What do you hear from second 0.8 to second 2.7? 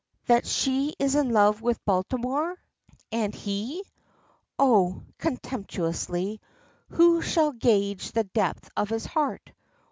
is in love with Baltimore."